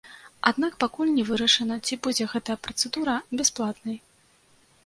Аднак 0.51 0.77
пакуль 0.83 1.11
не 1.17 1.25
вырашана, 1.27 1.77
ці 1.85 1.99
будзе 2.07 2.23
гэтая 2.33 2.57
працэдура 2.69 3.15
бясплатнай. 3.43 3.97